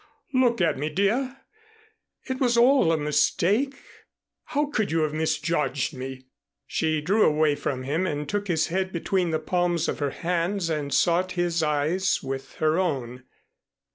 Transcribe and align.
Look 0.33 0.61
at 0.61 0.79
me, 0.79 0.89
dear. 0.89 1.37
It 2.23 2.39
was 2.41 2.57
all 2.57 2.91
a 2.91 2.97
mistake. 2.97 3.77
How 4.45 4.65
could 4.65 4.91
you 4.91 5.01
have 5.01 5.13
misjudged 5.13 5.93
me?" 5.93 6.25
She 6.65 7.01
drew 7.01 7.23
away 7.23 7.53
from 7.53 7.83
him 7.83 8.07
and 8.07 8.27
took 8.27 8.47
his 8.47 8.69
head 8.69 8.91
between 8.91 9.29
the 9.29 9.37
palms 9.37 9.87
of 9.87 9.99
her 9.99 10.09
hands 10.09 10.71
and 10.71 10.91
sought 10.91 11.33
his 11.33 11.61
eyes 11.61 12.23
with 12.23 12.55
her 12.55 12.79
own. 12.79 13.25